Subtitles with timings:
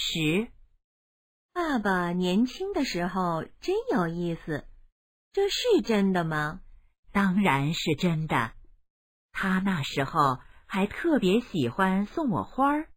[0.00, 0.52] 十。
[1.52, 4.64] 爸爸年轻的时候真有意思。
[5.32, 6.60] 这是真的吗？
[7.10, 8.52] 当然是真的。
[9.32, 12.88] 他那时候还特别喜欢送我花儿。